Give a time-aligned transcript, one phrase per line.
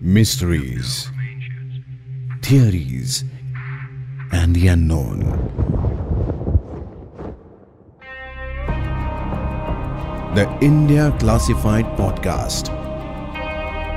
[0.00, 1.08] mysteries,
[2.42, 3.24] theories,
[4.32, 5.20] and the unknown.
[10.34, 12.68] The India Classified Podcast,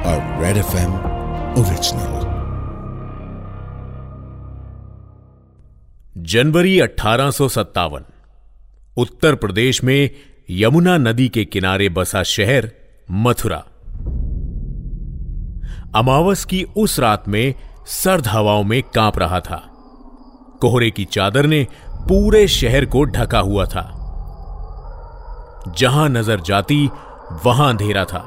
[0.06, 0.94] a Red FM
[1.58, 2.18] original.
[6.32, 8.04] जनवरी अठारह सौ सत्तावन
[8.98, 10.10] उत्तर प्रदेश में
[10.50, 12.70] यमुना नदी के किनारे बसा शहर
[13.26, 13.64] मथुरा
[15.96, 17.56] अमावस की उस रात में
[17.88, 19.56] सर्द हवाओं में काँप रहा था।
[20.62, 23.96] कोहरे की चादर ने पूरे शहर को ढका हुआ था।
[25.78, 26.90] जहाँ नज़र जाती,
[27.46, 28.20] वहाँ अंधेरा था।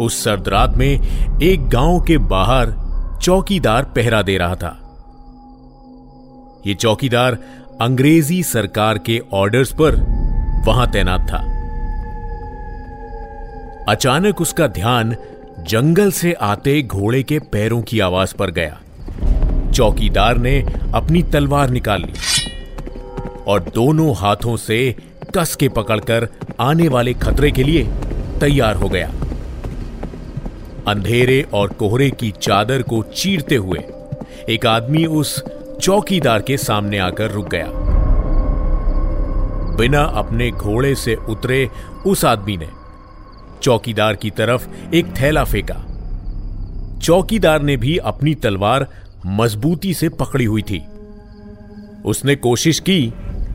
[0.00, 1.00] उस सर्द रात में
[1.42, 2.74] एक गाँव के बाहर
[3.22, 4.78] चौकीदार पहरा दे रहा था।
[6.66, 7.38] यह चौकीदार
[7.80, 9.96] अंग्रेज़ी सरकार के ऑर्डर्स पर
[10.66, 11.58] वहाँ तैनात था।
[13.92, 15.16] अचानक उसका ध्यान
[15.68, 18.80] जंगल से आते घोड़े के पैरों की आवाज़ पर गया।
[19.74, 20.60] चौकीदार ने
[20.94, 22.12] अपनी तलवार निकाल ली
[23.46, 24.96] और दोनों हाथों से
[25.36, 26.28] कस के पकड़कर
[26.60, 27.82] आने वाले खतरे के लिए
[28.40, 29.08] तैयार हो गया।
[30.88, 33.84] अंधेरे और कोहरे की चादर को चीरते हुए
[34.48, 35.44] एक आदमी उस
[35.82, 37.66] चौकीदार के सामने आकर रुक गया।
[39.76, 41.68] बिना अपने घोड़े से उतरे
[42.06, 42.77] उस आदमी ने
[43.62, 45.84] चौकीदार की तरफ़ एक थैला फेंका।
[47.02, 48.86] चौकीदार ने भी अपनी तलवार
[49.26, 50.82] मजबूती से पकड़ी हुई थी।
[52.04, 53.00] उसने कोशिश की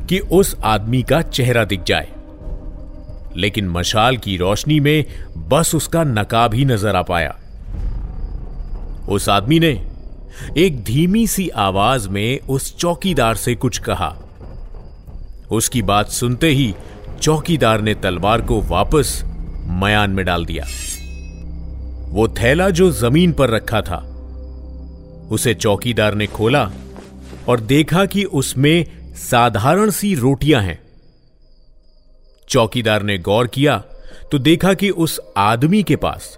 [0.10, 2.08] कि उस आदमी का चेहरा दिख जाए,
[3.36, 5.06] लेकिन मशाल की रोशनी में
[5.50, 7.36] बस उसका नकाब ही नज़र आ पाया।
[9.10, 9.72] उस आदमी ने
[10.58, 14.16] एक धीमी सी आवाज़ में उस चौकीदार से कुछ कहा।
[15.52, 16.73] उसकी बात सुनते ही
[17.22, 19.22] चौकीदार ने तलवार को वापस
[19.66, 20.66] मयान में डाल दिया।
[22.09, 23.97] वो थैला जो ज़मीन पर रखा था,
[25.31, 26.72] उसे चौकीदार ने खोला
[27.49, 28.86] और देखा कि उसमें
[29.21, 30.80] साधारण सी रोटियाँ हैं।
[32.49, 33.77] चौकीदार ने गौर किया
[34.32, 36.38] तो देखा कि उस आदमी के पास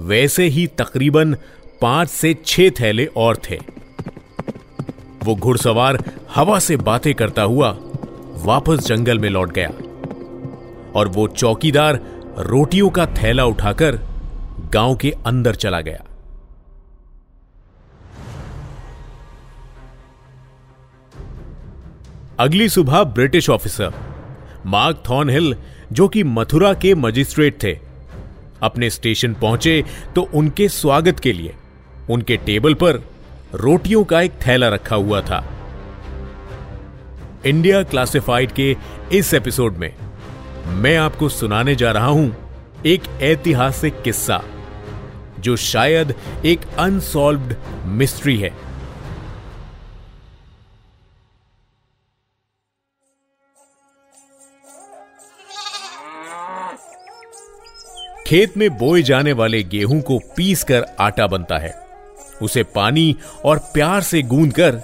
[0.00, 1.34] वैसे ही तकरीबन
[1.80, 3.58] पाँच से छह थैले और थे।
[5.24, 6.02] वो घुड़सवार
[6.34, 7.70] हवा से बातें करता हुआ
[8.44, 9.68] वापस जंगल में लौट गया
[10.94, 12.00] और वो चौकीदार
[12.38, 13.96] रोटियों का थैला उठाकर
[14.72, 16.04] गाँव के अंदर चला गया।
[22.38, 23.92] अगली सुबह ब्रिटिश ऑफिसर
[24.66, 25.56] मार्क थॉर्नहिल,
[25.92, 27.78] जो कि मथुरा के मजिस्ट्रेट थे,
[28.62, 29.84] अपने स्टेशन पहुँचे
[30.14, 31.54] तो उनके स्वागत के लिए
[32.10, 33.02] उनके टेबल पर
[33.54, 35.44] रोटियों का एक थैला रखा हुआ था।
[37.46, 38.76] इंडिया क्लासिफाइड के
[39.12, 39.92] इस एपिसोड में
[40.68, 44.42] मैं आपको सुनाने जा रहा हूँ एक ऐतिहासिक किस्सा,
[45.40, 46.14] जो शायद
[46.44, 48.50] एक अनसॉल्व्ड मिस्ट्री है।
[58.26, 61.72] खेत में बोए जाने वाले गेहूँ को पीसकर आटा बनता है।
[62.42, 64.80] उसे पानी और प्यार से गूंद कर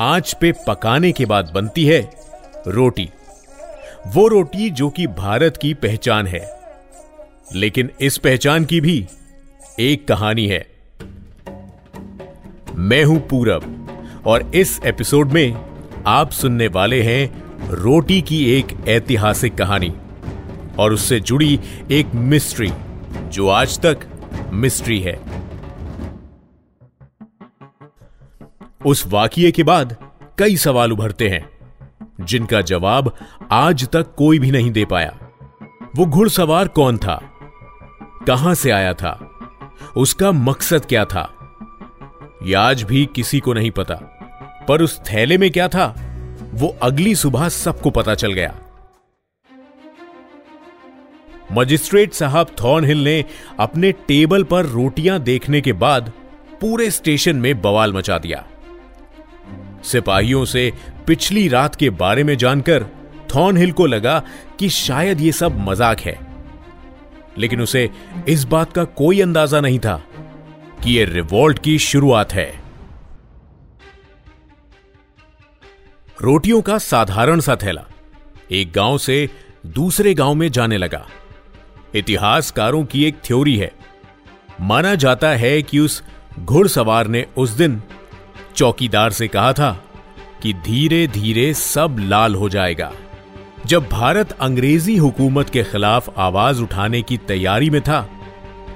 [0.00, 2.00] आँच पे पकाने के बाद बनती है
[2.66, 3.10] रोटी।
[4.06, 6.60] वो रोटी जो कि भारत की पहचान है।
[7.54, 9.06] लेकिन इस पहचान की भी
[9.80, 10.66] एक कहानी है।
[12.74, 13.88] मैं हूँ पूरब,
[14.26, 15.66] और इस एपिसोड में
[16.06, 19.94] आप सुनने वाले हैं रोटी की एक ऐतिहासिक कहानी,
[20.78, 21.60] और उससे जुड़ी
[21.90, 22.72] एक मिस्ट्री
[23.24, 23.98] जो आज तक
[24.52, 25.20] मिस्ट्री है।
[28.86, 29.96] उस वाकिये के बाद
[30.38, 31.57] कई सवाल उभरते हैं।
[32.20, 33.12] जिनका जवाब
[33.50, 35.18] आज तक कोई भी नहीं दे पाया।
[35.96, 37.20] वो घुड़सवार कौन था?
[38.26, 39.30] कहाँ से आया था?
[39.96, 41.34] उसका मकसद क्या था?
[42.42, 43.94] यह आज भी किसी को नहीं पता,
[44.68, 45.94] पर उस थैले में क्या था?
[46.54, 48.54] वो अगली सुबह सबको पता चल गया।
[51.52, 53.24] मजिस्ट्रेट साहब थॉर्नहिल ने
[53.60, 56.12] अपने टेबल पर रोटियाँ देखने के बाद
[56.60, 58.46] पूरे स्टेशन में बवाल मचा दिया।
[59.84, 60.72] सिपाहियों से
[61.06, 62.86] पिछली रात के बारे में जानकर
[63.34, 64.22] थॉर्नहिल को लगा
[64.58, 66.18] कि शायद यह सब मज़ाक है।
[67.38, 67.90] लेकिन उसे
[68.28, 70.02] इस बात का कोई अंदाज़ा नहीं था
[70.84, 72.50] कि यह रिवॉल्ट की शुरुआत है।
[76.22, 77.84] रोटियों का साधारण सा थैला
[78.50, 79.28] एक गाँव से
[79.66, 81.06] दूसरे गाँव में जाने लगा।
[81.94, 83.70] इतिहासकारों की एक थ्योरी है।
[84.60, 86.02] माना जाता है कि उस
[86.38, 87.82] घुड़सवार ने उस दिन
[88.56, 89.72] चौकीदार से कहा था
[90.42, 92.92] कि धीरे धीरे सब लाल हो जाएगा।
[93.66, 98.00] जब भारत अंग्रेज़ी हुकूमत के खिलाफ आवाज़ उठाने की तैयारी में था,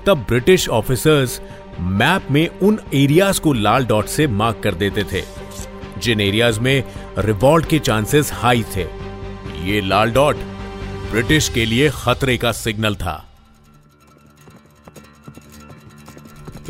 [0.06, 1.40] तब ब्रिटिश ऑफिसर्स
[1.80, 5.22] मैप में उन एरियाज़ को लाल डॉट से मार्क कर देते थे,
[5.98, 6.82] जिन एरियाज़ में
[7.18, 8.86] रिवॉल्ट के चांसेस हाई थे।
[9.64, 10.36] ये लाल डॉट
[11.10, 13.24] ब्रिटिश के लिए खतरे का सिग्नल था।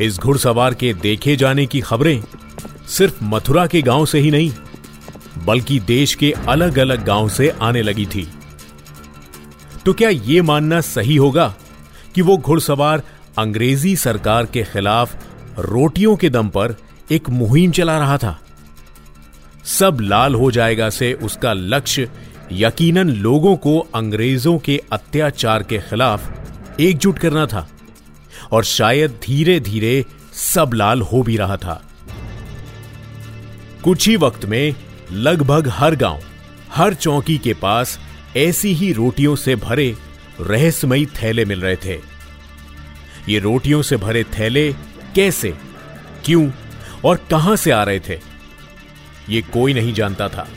[0.01, 2.23] इस घुड़सवार के देखे जाने की खबरें
[2.87, 4.51] सिर्फ़ मथुरा के गाँव से ही नहीं,
[5.45, 8.27] बल्कि देश के अलग अलग गाँव से आने लगी थी।
[9.85, 11.53] तो क्या यह मानना सही होगा
[12.15, 13.03] कि वो घुड़सवार
[13.37, 15.15] अंग्रेज़ी सरकार के खिलाफ
[15.59, 16.75] रोटियों के दम पर
[17.11, 18.39] एक मुहिम चला रहा था?
[19.65, 22.09] सब लाल हो जाएगा से उसका लक्ष्य
[22.51, 27.67] यकीनन लोगों को अंग्रेज़ों के अत्याचार के खिलाफ एकजुट करना था,
[28.51, 31.81] और शायद धीरे धीरे सब लाल हो भी रहा था।
[33.83, 34.73] कुछ ही वक्त में
[35.11, 36.19] लगभग हर गाँव,
[36.71, 37.97] हर चौकी के पास
[38.37, 39.95] ऐसी ही रोटियों से भरे
[40.41, 41.99] रहस्यमयी थैले मिल रहे थे।
[43.29, 44.71] ये रोटियों से भरे थैले
[45.15, 45.53] कैसे,
[46.25, 46.49] क्यों
[47.05, 48.19] और कहाँ से आ रहे थे,
[49.29, 50.47] ये कोई नहीं जानता था।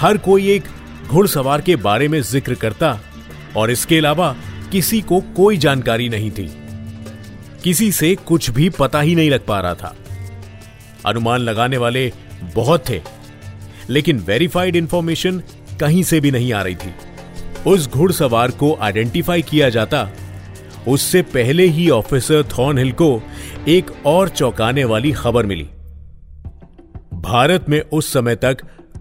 [0.00, 0.64] हर कोई एक
[1.06, 2.98] घुड़सवार के बारे में ज़िक्र करता
[3.56, 4.34] और इसके अलावा
[4.72, 6.50] किसी को कोई जानकारी नहीं थी।
[7.64, 9.94] किसी से कुछ भी पता ही नहीं लग पा रहा था।
[11.06, 12.12] अनुमान लगाने वाले
[12.54, 13.02] बहुत थे।
[13.90, 15.42] लेकिन वेरीफाइड इंफॉर्मेशन
[15.80, 16.94] कहीं से भी नहीं आ रही थी।
[17.66, 20.10] उस घुड़सवार को आइडेंटिफाई किया जाता।
[20.88, 23.22] उससे पहले ही ऑफिसर थॉर्नहिल को
[23.68, 25.68] एक और चौंकाने वाली खबर मिली।
[27.14, 28.56] भारत में उस समय तक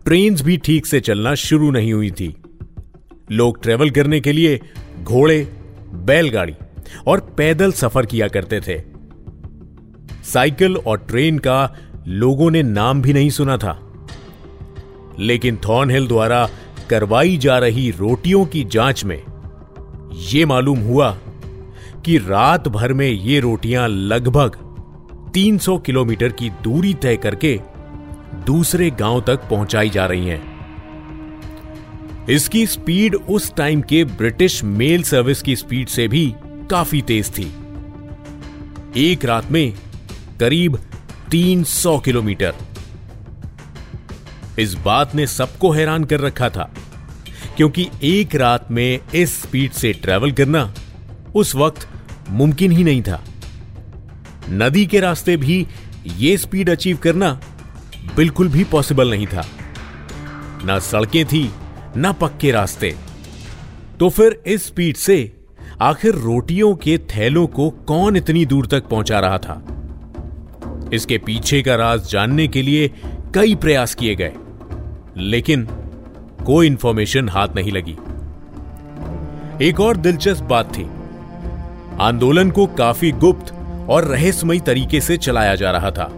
[0.05, 2.35] ट्रेन भी ठीक से चलना शुरू नहीं हुई थी।
[3.31, 4.59] लोग ट्रेवल करने के लिए
[5.03, 5.53] घोड़े,
[5.93, 6.53] बैलगाड़ी
[7.07, 8.81] और पैदल सफ़र किया करते थे।
[10.23, 11.75] साइकिल और ट्रेन का
[12.07, 14.03] लोगों ने नाम भी नहीं सुना था।
[15.19, 16.49] लेकिन थॉर्नहिल द्वारा
[16.89, 19.23] करवाई जा रही रोटियों की जाँच में
[20.13, 21.17] यह मालूम हुआ
[22.05, 24.57] कि रात भर में ये रोटियाँ लगभग
[25.33, 27.59] 300 किलोमीटर की दूरी तय करके
[28.45, 30.57] दूसरे गाँव तक पहुंचाई जा रही हैं।
[32.29, 36.33] इसकी स्पीड उस टाइम के ब्रिटिश मेल सर्विस की स्पीड से भी
[36.71, 37.51] काफ़ी तेज थी।
[38.97, 39.73] एक रात में
[40.39, 40.79] करीब
[41.31, 42.53] 300 किलोमीटर।
[44.59, 46.71] इस बात ने सबको हैरान कर रखा था,
[47.57, 50.73] क्योंकि एक रात में इस स्पीड से ट्रेवल करना
[51.35, 51.87] उस वक्त
[52.29, 53.23] मुमकिन ही नहीं था।
[54.49, 55.65] नदी के रास्ते भी
[56.17, 57.39] यह स्पीड अचीव करना
[58.15, 59.45] बिल्कुल भी पॉसिबल नहीं था।
[60.65, 61.49] ना सड़कें थी,
[61.97, 62.95] ना पक्के रास्ते।
[63.99, 65.33] तो फिर इस स्पीड से
[65.81, 69.63] आखिर रोटियों के थैलों को कौन इतनी दूर तक पहुँचा रहा था?
[70.93, 72.87] इसके पीछे का राज जानने के लिए
[73.35, 74.33] कई प्रयास किए गए,
[75.17, 75.67] लेकिन
[76.45, 77.97] कोई इंफॉर्मेशन हाथ नहीं लगी।
[79.61, 80.87] एक और दिलचस्प बात थी,
[81.99, 83.53] आंदोलन को काफ़ी गुप्त
[83.89, 86.11] और रहस्यमयी तरीके से चलाया जा रहा था।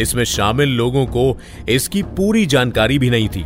[0.00, 1.36] इसमें शामिल लोगों को
[1.68, 3.44] इसकी पूरी जानकारी भी नहीं थी।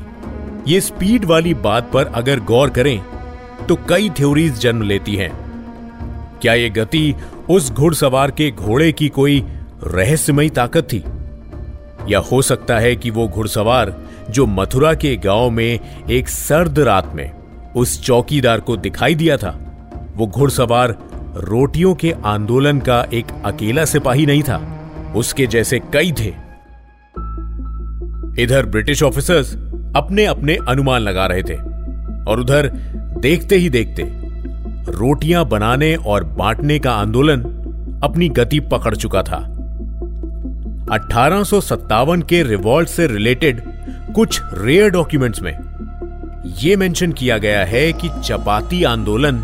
[0.68, 3.00] ये स्पीड वाली बात पर अगर गौर करें
[3.68, 5.30] तो कई थ्योरीज जन्म लेती हैं।
[6.42, 7.14] क्या यह गति
[7.50, 9.40] उस घुड़सवार के घोड़े की कोई
[9.84, 11.04] रहस्यमयी ताकत थी।
[12.08, 13.94] या हो सकता है कि वो घुड़सवार
[14.30, 15.80] जो मथुरा के गाँव में
[16.10, 17.32] एक सर्द रात में
[17.76, 19.58] उस चौकीदार को दिखाई दिया था,
[20.16, 20.96] वो घुड़सवार
[21.36, 26.34] रोटियों के आंदोलन का एक अकेला सिपाही नहीं था, उसके जैसे कई थे।
[28.42, 29.54] इधर ब्रिटिश ऑफिसर्स
[29.96, 31.56] अपने अपने अनुमान लगा रहे थे
[32.30, 32.68] और उधर
[33.20, 34.02] देखते ही देखते
[34.88, 37.42] रोटियाँ बनाने और बांटने का आंदोलन
[38.04, 39.51] अपनी गति पकड़ चुका था।
[40.92, 41.42] अठारह
[42.20, 43.60] के रिवॉल्ट से रिलेटेड
[44.14, 45.52] कुछ रेयर डॉक्यूमेंट्स में
[46.62, 49.38] यह मेंशन किया गया है कि चपाती आंदोलन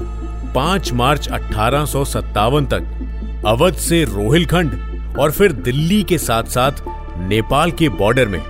[0.57, 6.73] 5 मार्च अठारह सौ सत्तावन तक अवध से रोहिलखंड और फिर दिल्ली के साथ साथ
[7.19, 8.41] नेपाल के बॉर्डर में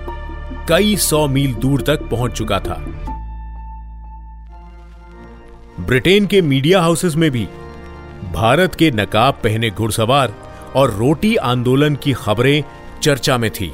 [0.69, 2.75] कई सौ मील दूर तक पहुँच चुका था।
[5.81, 7.47] ब्रिटेन के मीडिया हाउसेस में भी
[8.35, 10.35] भारत के नकाब पहने घुड़सवार
[10.76, 12.62] और रोटी आंदोलन की खबरें
[13.02, 13.73] चर्चा में थी।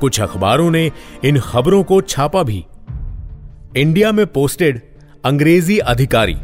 [0.00, 0.90] कुछ अखबारों ने
[1.24, 2.64] इन खबरों को छापा भी।
[3.76, 4.80] इंडिया में पोस्टेड
[5.24, 6.36] अंग्रेज़ी अधिकारी,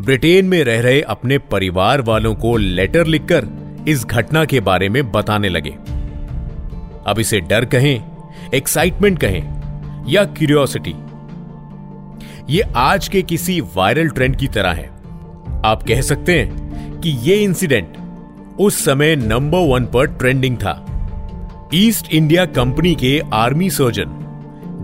[0.00, 3.46] ब्रिटेन में रह रहे अपने परिवार वालों को लेटर लिखकर
[3.88, 5.70] इस घटना के बारे में बताने लगे।
[7.06, 8.02] अब इसे डर कहें,
[8.54, 9.42] एक्साइटमेंट कहें,
[10.08, 10.94] या क्यूरियोसिटी।
[12.50, 14.86] ये आज के किसी वायरल ट्रेंड की तरह है।
[15.64, 17.96] आप कह सकते हैं कि यह इंसिडेंट
[18.60, 20.91] उस समय नंबर वन पर ट्रेंडिंग था।
[21.74, 24.04] ईस्ट इंडिया कंपनी के army surgeon,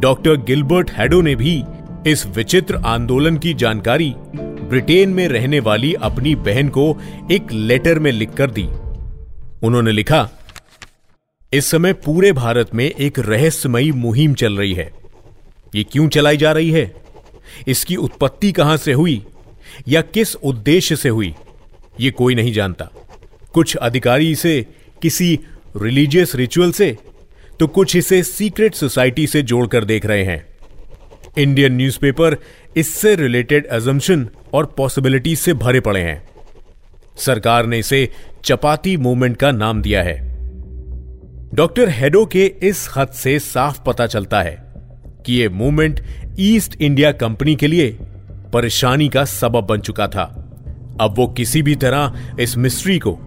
[0.00, 1.62] doctor Gilbert Hadow ने भी
[2.06, 6.98] इस विचित्र आंदोलन की जानकारी ब्रिटेन में रहने वाली अपनी बहन को
[7.32, 8.62] एक लेटर में लिखकर दी।
[9.62, 10.30] उन्होंने लिखा,
[11.52, 14.92] इस समय पूरे भारत में एक रहस्यमयी मुहिम चल रही है।
[15.74, 16.94] ये क्यों चलाई जा रही है?
[17.66, 19.24] इसकी उत्पत्ति कहाँ से हुई?
[19.88, 21.34] या किस उद्देश्य से हुई?
[22.00, 22.88] ये कोई नहीं जानता।
[23.52, 24.66] कुछ अधिकारी इसे
[25.02, 25.40] किसी
[25.76, 26.96] रिलीजियस रिचुअल से
[27.60, 30.46] तो कुछ इसे सीक्रेट सोसाइटी से जोड़कर देख रहे हैं।
[31.38, 32.36] इंडियन न्यूज़पेपर
[32.76, 36.28] इससे रिलेटेड एजम्पन और पॉसिबिलिटी से भरे पड़े हैं।
[37.16, 38.08] सरकार ने इसे
[38.44, 40.16] चपाती मूवमेंट का नाम दिया है।
[41.54, 44.56] डॉक्टर हेडो के इस खत से साफ़ पता चलता है
[45.26, 46.00] कि यह मूवमेंट
[46.38, 47.98] ईस्ट इंडिया कंपनी के लिए
[48.52, 50.24] परेशानी का सबब बन चुका था।
[51.00, 53.18] अब वो किसी भी तरह इस मिस्ट्री को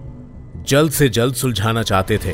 [0.68, 2.34] जल्द से जल्द सुलझाना चाहते थे।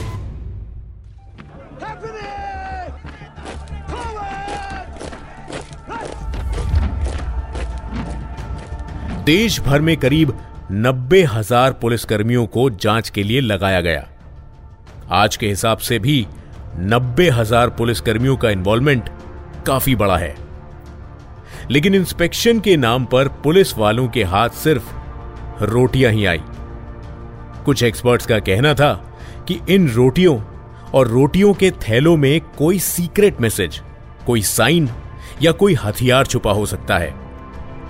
[9.25, 10.38] देश भर में करीब
[10.72, 14.07] नब्बे हज़ार पुलिसकर्मियों को जाँच के लिए लगाया गया।
[15.13, 16.25] आज के हिसाब से भी
[16.79, 19.10] नब्बे हज़ार पुलिसकर्मियों का इन्वॉल्वमेंट
[19.67, 20.36] काफ़ी बड़ा है।
[21.72, 26.41] लेकिन इंस्पेक्शन के नाम पर पुलिस वालों के हाथ सिर्फ़ रोटियाँ ही आई।
[27.67, 28.93] कुछ एक्सपर्ट्स का कहना था
[29.47, 30.39] कि इन रोटियों
[30.93, 33.81] और रोटियों के थैलों में कोई सीक्रेट मैसेज
[34.25, 34.89] कोई साइन
[35.41, 37.13] या कोई हथियार छुपा हो सकता है।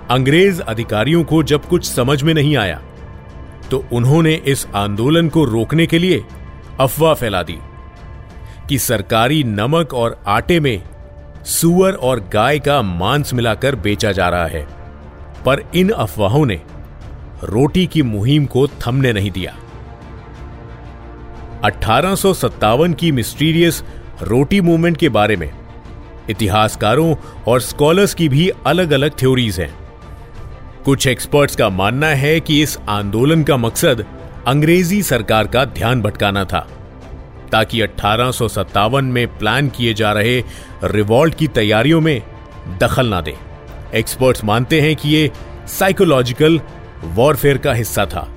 [0.10, 2.81] अंग्रेज़ अधिकारियों को जब कुछ समझ में नहीं आया
[3.72, 6.24] तो उन्होंने इस आंदोलन को रोकने के लिए
[6.79, 7.57] अफवाह फैला दी
[8.69, 10.81] कि सरकारी नमक और आटे में
[11.46, 14.65] सुअर और गाय का मांस मिलाकर बेचा जा रहा है।
[15.46, 16.62] पर इन अफवाहों ने
[17.43, 19.55] रोटी की मुहिम को थमने नहीं दिया।
[21.63, 23.83] अठारह की मिस्टीरियस
[24.21, 25.51] रोटी मूवमेंट के बारे में।
[26.29, 27.15] इतिहासकारों
[27.47, 29.73] और स्कॉलर्स की भी अलग अलग थ्योरीज हैं।
[30.85, 34.05] कुछ एक्सपर्ट्स का मानना है कि इस आंदोलन का मकसद
[34.47, 36.67] अंग्रेज़ी सरकार का ध्यान भटकाना था,
[37.51, 40.43] ताकि अठारह में प्लान किए जा रहे
[40.83, 42.21] रिवॉल्ट की तैयारियों में
[42.81, 43.35] दखल ना दे।
[43.95, 45.31] एक्सपर्ट्स मानते हैं कि यह
[45.67, 46.59] साइकोलॉजिकल
[47.03, 48.27] वॉरफेयर का हिस्सा था।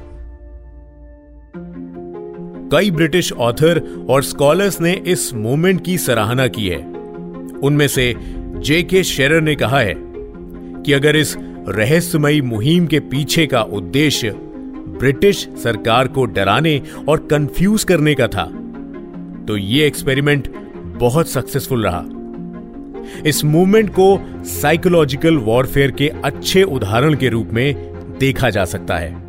[2.73, 6.79] कई ब्रिटिश ऑथर और स्कॉलर्स ने इस मूवमेंट की सराहना की है।
[7.59, 8.15] उनमें से
[8.59, 11.37] जे के शेरर ने कहा है कि अगर इस
[11.69, 18.45] रहस्यमयी मुहिम के पीछे का उद्देश्य ब्रिटिश सरकार को डराने और कंफ्यूज करने का था
[19.49, 20.49] तो यह एक्सपेरिमेंट
[20.97, 22.05] बहुत सक्सेसफुल रहा।
[23.27, 27.75] इस मूवमेंट को साइकोलॉजिकल वॉरफेयर के अच्छे उदाहरण के रूप में
[28.21, 29.20] देखा जा सकता है।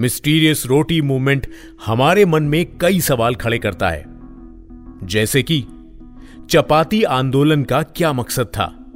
[0.00, 1.46] मिस्टीरियस रोटी मूवमेंट
[1.86, 4.04] हमारे मन में कई सवाल खड़े करता है।
[5.04, 5.66] जैसे कि,
[6.50, 8.92] चपाती आंदोलन का क्या मकसद था?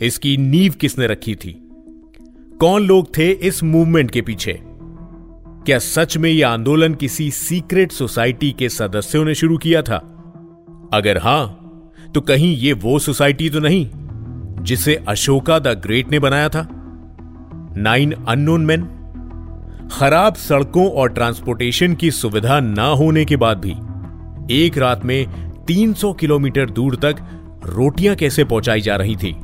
[0.00, 1.68] इसकी नींव किसने रखी थी?
[2.60, 4.60] कौन लोग थे इस मूवमेंट के पीछे?
[5.66, 9.96] क्या सच में यह आंदोलन किसी सीक्रेट सोसाइटी के सदस्यों ने शुरू किया था?
[10.92, 11.58] अगर हाँ
[12.14, 13.90] तो कहीं यह वो सोसाइटी तो नहीं,
[14.64, 16.68] जिसे अशोका द ग्रेट ने बनाया था?
[17.76, 18.98] Nine unknown man?
[19.90, 23.74] खराब सड़कों और ट्रांसपोर्टेशन की सुविधा ना होने के बाद भी
[24.64, 27.16] एक रात में 300 किलोमीटर दूर तक
[27.64, 29.36] रोटियाँ कैसे पहुंचाई जा रही थी?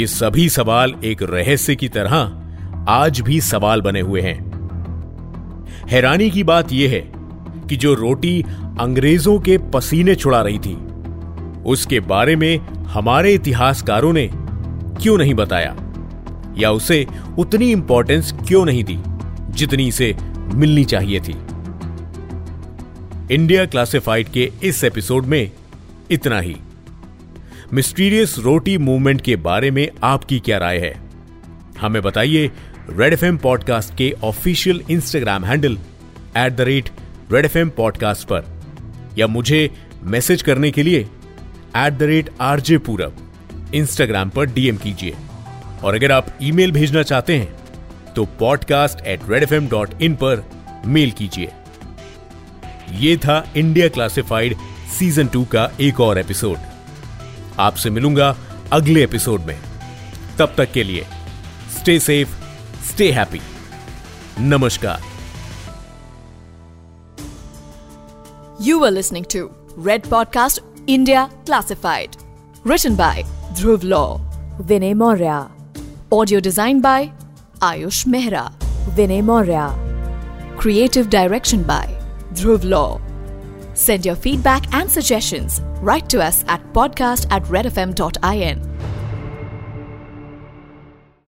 [0.00, 2.42] ये सभी सवाल एक रहस्य की तरह
[2.88, 4.50] आज भी सवाल बने हुए हैं।
[5.88, 7.12] हैरानी की बात यह है
[7.68, 8.44] कि जो रोटी
[8.80, 10.76] अंग्रेज़ों के पसीने छुड़ा रही थी,
[11.66, 14.30] उसके बारे में हमारे इतिहासकारों ने
[15.02, 15.76] क्यों नहीं बताया?
[16.58, 17.06] या उसे
[17.38, 18.98] उतनी इंपॉर्टेंस क्यों नहीं दी,
[19.54, 20.14] जितनी इसे
[20.54, 21.36] मिलनी चाहिए थी।
[23.34, 25.50] इंडिया क्लासिफाइड के इस एपिसोड में
[26.10, 26.56] इतना ही।
[27.72, 30.94] मिस्टीरियस रोटी मूवमेंट के बारे में आपकी क्या राय है?
[31.80, 32.50] हमें बताइए
[32.90, 35.78] रेड एफएम पॉडकास्ट के official Instagram handle
[36.36, 36.88] at the rate
[37.32, 38.44] Red FM podcast पर,
[39.18, 39.70] या मुझे
[40.02, 41.00] मैसेज करने के लिए
[41.76, 43.16] at the rate RJ Purab
[43.74, 45.14] Instagram पर डीएम कीजिए।
[45.82, 50.14] और अगर आप ईमेल भेजना चाहते हैं तो podcast at Red F M dot in
[50.14, 50.44] पर
[50.86, 51.52] मेल कीजिए
[53.00, 54.56] यह था इंडिया क्लासिफाइड
[54.98, 56.58] सीज़न टू का एक और एपिसोड
[57.58, 58.34] आपसे मिलूँगा
[58.72, 59.56] अगले एपिसोड में
[60.38, 61.06] तब तक के लिए
[61.78, 62.36] स्टे सेफ़
[62.88, 63.40] स्टे हैप्पी
[64.40, 65.08] नमस्कार
[68.62, 69.48] you were listening to
[69.86, 72.18] Red podcast India Classified.
[72.66, 73.22] Written by
[73.52, 74.20] Dhruv Law.
[74.62, 75.59] Vinay Maurya.
[76.12, 77.12] Audio designed by
[77.60, 78.52] Ayush Mehra.
[78.96, 79.72] Vinay Maurya.
[80.56, 81.86] Creative direction by
[82.34, 83.00] Dhruv Law.
[83.74, 85.60] Send your feedback and suggestions.
[85.80, 88.69] Write to us at podcast at redfm.in.